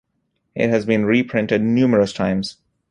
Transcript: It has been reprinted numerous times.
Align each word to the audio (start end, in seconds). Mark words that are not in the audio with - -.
It 0.55 0.71
has 0.71 0.83
been 0.87 1.05
reprinted 1.05 1.61
numerous 1.61 2.11
times. 2.11 2.57